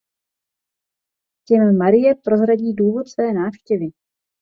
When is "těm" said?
1.45-1.77